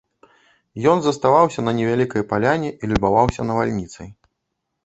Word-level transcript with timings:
Ён 0.93 0.97
заставаўся 1.07 1.63
на 1.67 1.71
невялікай 1.79 2.25
паляне 2.31 2.69
і 2.81 2.91
любаваўся 2.93 3.41
навальніцай. 3.51 4.09